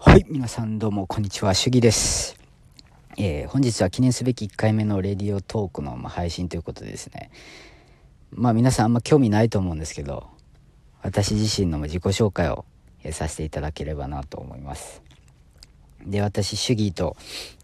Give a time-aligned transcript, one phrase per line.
[0.00, 2.38] はい、皆さんどうもこんにちは、しゅぎです。
[3.16, 7.32] えー本日は記念すべき1回目のレディオトークの、配信ということでですね、
[8.30, 10.28] まあ皆さんあんま興味ないと思うんですけど、
[11.02, 12.64] 私自身の自己紹介を、
[13.10, 15.02] させていただければなと思います。
[16.06, 17.16] で、私、シュギーと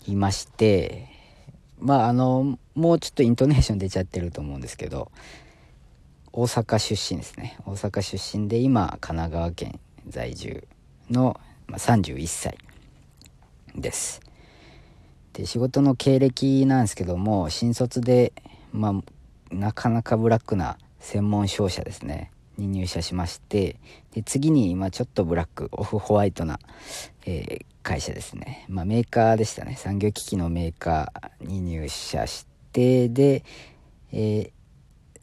[0.04, 1.06] 言いまして、
[1.78, 5.12] まああの、もうちょっとイントネーション出ちゃってると思うんですけど、
[6.32, 9.78] 大阪出身ですね大阪出身で今神奈川県
[10.08, 10.66] 在住
[11.08, 12.58] の、まあ、31歳
[13.75, 14.20] です。
[15.32, 18.32] で仕事の経歴なんですけども新卒で、
[18.72, 22.30] まあ、なかなかブラックな専門商社ですね。
[22.56, 23.80] に入社しまして
[24.12, 26.61] で次に今ちょっとブラックオフホワイトな、
[27.26, 29.76] えー会社ですね、まあ、メーカーでしたね。
[29.76, 33.44] 産業機器のメーカーに入社してで、
[34.11, 34.50] えー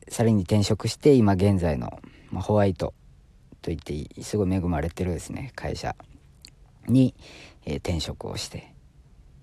[0.08, 2.94] さらに転職して今現在の、まあ、ホワイト
[3.61, 5.95] と言ってすごい恵まれてるですね会社。
[6.88, 7.13] に、
[7.66, 8.62] えー転職をしてっ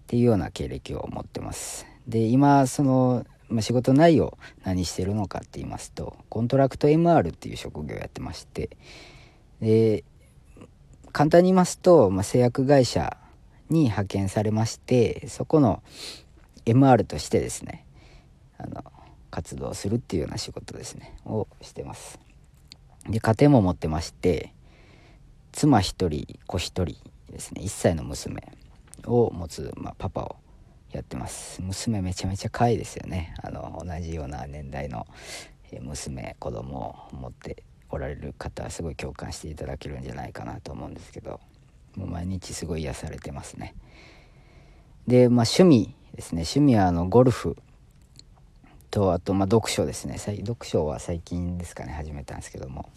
[0.09, 1.87] ていうような経歴を持ってます。
[2.07, 8.71] で今その、まあ、仕事内容何してるのかって言いますとコントラクト MR っていう職業をやってまして
[9.60, 10.04] で
[11.12, 13.18] 簡単に言いますと、まあ、製薬会社
[13.68, 15.82] に派遣されましてそこの
[16.65, 17.84] MR としてですね
[18.57, 18.82] あの
[19.30, 22.18] 活動するっていうような仕事ですねをしてます。
[23.07, 24.55] で家庭も持ってまして
[25.52, 26.96] 妻一人子一人
[27.32, 28.43] ですね1歳の娘
[29.07, 30.37] を持つ、まあ、パパを
[30.93, 31.60] やってます。
[31.62, 33.34] 娘めちゃめちゃ可愛いですよね。
[33.43, 35.07] あの同じような年代の
[35.82, 41.40] 娘子供を持っておられる方はすごい共感していただけるんじゃないかなと思うんですけど
[41.96, 43.74] もう毎日すごい癒されてますね。
[45.06, 46.43] でまあ趣味ですね。
[46.43, 47.56] 趣味はあのゴルフ
[48.90, 50.16] とあとまあ読書ですね。
[50.16, 51.93] 読書は最近ですかね。
[51.93, 52.88] 始めたんですけども。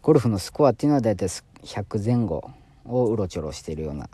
[0.00, 2.50] ゴルフのスコアっていうのは大体100前後
[2.84, 4.08] をうろちょろしてるような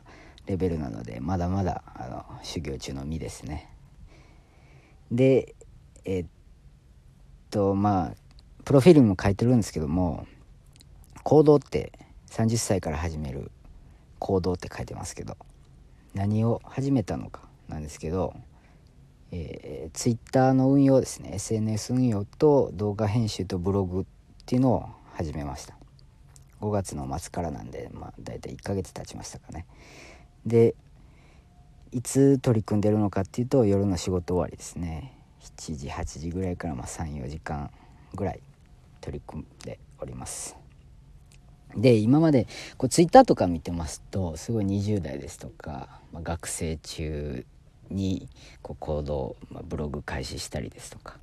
[0.47, 3.71] レベルなのでまだまだあの修行中の身ですね。
[5.11, 5.55] で
[6.05, 6.27] えっ
[7.51, 8.15] とまあ
[8.65, 10.27] プロフィールにも書いてるんですけども
[11.23, 11.93] 行動って
[12.31, 13.51] 30歳から始める
[14.19, 15.37] 行動って書いてますけど
[16.15, 18.35] 何を始めたのかなんですけど
[19.31, 21.33] えー、ツイッターの運用ですね。
[21.35, 24.05] SNS 運用と動画編集とブログっ
[24.47, 25.78] ていうのを始めました。
[26.61, 29.67] 5月の末からなんでまあ大体1ヶ月経ちましたかね。
[30.47, 30.75] で
[31.91, 35.15] いつ取り組んでるのかっていうと夜の仕事終わりですね。
[35.41, 37.71] 7時8時ぐらいから34時間
[38.15, 38.41] ぐらい
[39.01, 40.57] 取り組んでおります。
[41.77, 42.47] で今まで
[42.77, 47.45] こうツイッターとか見てますとすごい20代ですとか、まあ、学生中
[47.91, 48.29] に
[48.63, 51.17] こう行動、まあ、ブログ開始したりですとか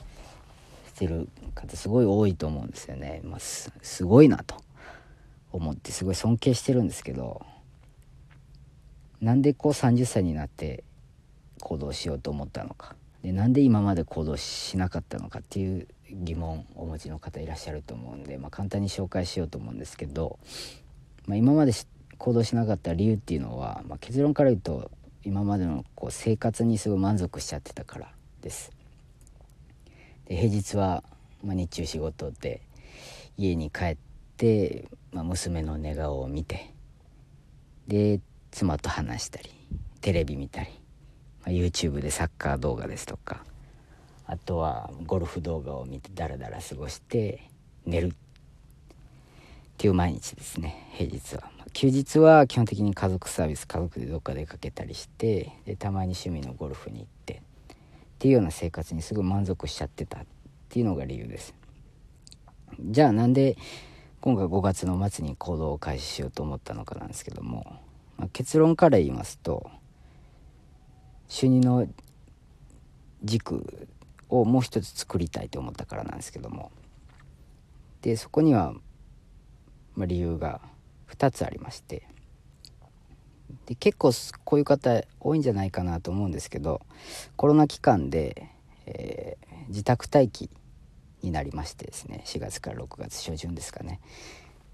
[0.88, 3.72] してる方すごい多いと思うんですよね、まあ、す
[4.04, 4.56] ごいなと。
[5.58, 7.46] 思ってすごい尊敬してるんですけど
[9.22, 10.84] なんでこう30歳になって
[11.62, 20.38] 行動しようと思ったのかでなんで今まで行動しなかったのかっていう疑問をお持ちの方いらっしゃると思うんで、まあ、簡単に紹介しようと思うんですけど、
[21.26, 21.72] まあ、今まで
[22.18, 24.92] 行動しなかった理由っていうのは、まあ、結論から言うと
[25.24, 28.12] 今までのこう生活にすごい満足しちゃってたから
[28.42, 28.72] です。
[30.28, 31.04] で平日は、
[31.44, 32.62] まあ、日中仕事で
[33.38, 34.15] 家に帰って、
[35.12, 36.74] まあ、娘の寝顔を見て
[37.88, 38.20] で
[38.52, 39.50] 妻と話したり
[40.02, 40.70] テレビ見たり、
[41.42, 43.44] まあ、YouTube でサッカー動画ですとか
[44.28, 47.50] あとはゴルフ動画を見てダラダラ過ごして
[47.86, 48.08] 寝る。
[48.08, 48.12] っ
[49.78, 51.52] ていう毎日ですね平日は。
[51.60, 57.76] ま休日は基本的に家族サービス家族でどっか出かけたりしてでたまに趣味のゴルフに行ってっ
[58.18, 60.26] ていうような生活にすごい満足しちゃってたっ
[60.70, 61.54] ていうのが理由です。
[62.80, 63.58] じゃあなんで
[64.26, 67.80] 今回5月の末に行動を開始しようと思ったのかなんですけども、
[68.18, 69.70] まあ、結論から言いますと
[71.28, 71.88] 収入の
[73.24, 73.88] 軸
[74.28, 76.72] をもう一つ作りたいと思ったからなんですけども
[78.02, 78.74] でそこには、
[79.94, 80.60] ま、理由が
[81.12, 82.08] 2つありまして
[83.68, 84.12] で結構
[84.44, 86.82] こういう方多いんじゃないかなと思うんですけど
[87.36, 88.50] コロナ期間で、
[88.88, 90.50] えー自宅待機
[91.26, 94.00] になりましてですね4月から6月初旬ですかね。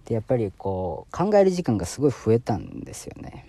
[0.06, 3.48] でやっぱりこう考える時間がすごい増えたんですよね。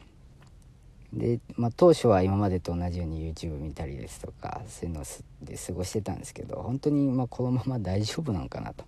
[1.12, 5.04] で、まあ、当初は今までと同じように YouTube 見たりですとかそういうの
[5.42, 8.84] で過ごしてたんですけど本当にまこのまま大丈夫なのかなと。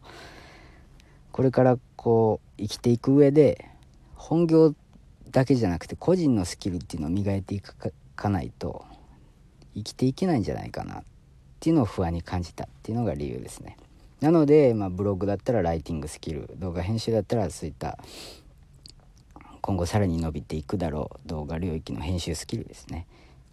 [1.32, 3.68] これからこう生きていく上で
[4.14, 4.74] 本業
[5.30, 8.84] だけじゃなくて個人のスキルっていうのを磨いていかないと
[9.74, 11.04] 生きていけないんじゃないかなっ
[11.58, 13.76] ていうのを不安に感じたっていうのが理由ですね。
[14.24, 17.98] なので、まあ、ブログだったらライティングスキル動画編集だったらそういった
[19.60, 23.06] 今後さらに伸びていくだろう動画領域の編集スキルですね。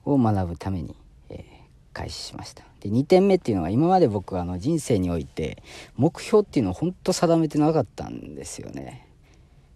[0.06, 0.96] を学ぶために、
[1.30, 1.44] えー、
[1.92, 2.64] 開始しました。
[2.80, 5.62] で2点目っていうのは今まで僕はあの人生において
[5.98, 9.10] 目標っていうのを本当定めてなかったんですよね。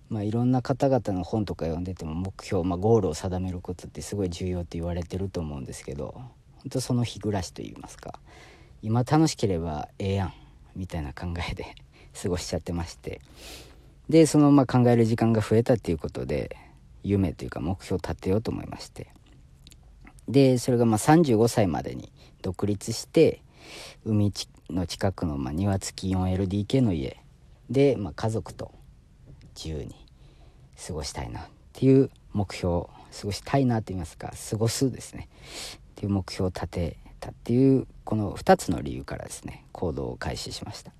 [0.07, 8.19] まあ、いろんな方々の本とか読んでても目標、まあ、ゴールを定めることってすごい重要って言われてると思うんですけど本当その日暮らしと言いますか
[8.81, 10.44] 今楽しければええやん。
[10.75, 11.75] みたいな考えで
[12.21, 13.21] 過ごしちゃってまして。
[14.09, 16.55] でそのまま考える時間が増えたっていうことで
[17.01, 19.07] 夢というか目標を立てようと思いまして。
[20.27, 22.11] でそれがまあ35歳までに
[22.41, 23.41] 独立して
[24.03, 24.31] 海
[24.69, 27.17] の近くのまあ庭付き 4LDK の家
[27.69, 28.71] で、まあ、家族と
[29.55, 29.95] 自由に
[30.87, 31.43] 過ごしたいなっ
[31.73, 32.89] ていう目標過
[33.23, 35.29] ごしたいなと言いますか過ごすですね。
[35.31, 40.91] っていう目標を立てたっていうこの2つの理由からですね行動を開始しました。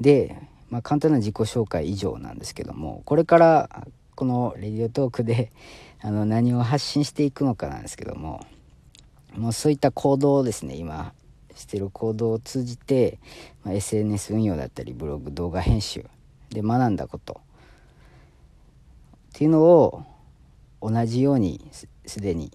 [0.00, 0.40] で、
[0.70, 5.52] まあ、簡単な自己紹介以上なんですけどもこれからこのレディオトークで
[6.00, 8.46] あの何を発信していくのかなんですけども
[9.36, 11.12] もうそういった行動をですね今
[11.54, 13.18] してる行動を通じて、
[13.64, 16.06] まあ、SNS 運用だったりブログ動画編集
[16.50, 20.04] で学んだことっていうのを
[20.80, 21.68] 同じように
[22.06, 22.52] すでに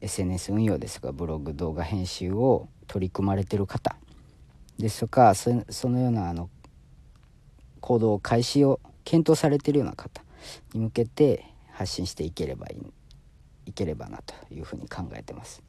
[0.00, 3.96] SNS 運用ですとかブログ動画編集を取り組まれてる方。
[4.78, 5.50] ですとかそ
[5.88, 6.50] のようなあの
[7.80, 10.22] 行動開始を検討されてるような方
[10.74, 12.92] に向けて発信していければいい
[13.66, 15.62] いければなというふうに考えてます。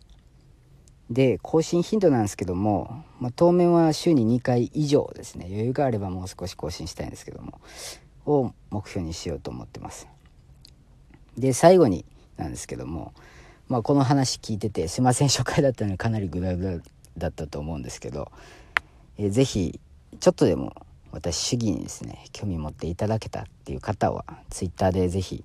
[1.10, 5.46] で更新頻度なんですけども、まあ、当面は週に2回以上ですね。
[5.46, 7.62] 余裕があればもう少し更新したいんですけども
[8.26, 10.08] を目標にしようと思ってます。
[11.38, 13.14] で最後になんですけども、
[13.70, 16.82] まあ、この話聞いててすいません初回だったのでかなりグダグ
[17.18, 18.32] ダだったと思うんですけど、
[19.18, 19.80] えー、ぜひ
[20.20, 20.74] ちょっとでも
[21.12, 25.44] 私主義にですね興味持っていただけたっていう方は Twitter でぜひ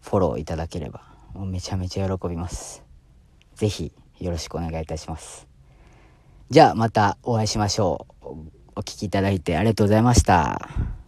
[0.00, 1.02] フォローいただければ
[1.34, 2.82] もうめちゃめちゃ喜びます
[3.54, 3.92] 是非
[4.22, 5.48] よろしくお願いいたします。
[6.50, 8.26] じゃあまたお会いしましょう。
[8.76, 11.01] お聴きいただいてありがとうございました。